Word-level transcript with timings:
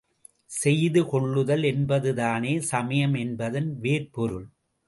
செய்து 0.49 1.01
கொள்ளுதல் 1.05 1.63
என்பதுதானே 1.63 2.53
சமயம் 2.71 3.15
என்பதன் 3.15 3.69
வேர்ப்பொருள். 3.79 4.47